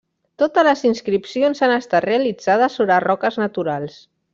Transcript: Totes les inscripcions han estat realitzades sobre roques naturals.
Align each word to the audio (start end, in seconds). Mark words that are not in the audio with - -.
Totes 0.43 0.65
les 0.67 0.81
inscripcions 0.91 1.63
han 1.67 1.75
estat 1.75 2.09
realitzades 2.09 2.81
sobre 2.83 3.01
roques 3.09 3.43
naturals. 3.47 4.05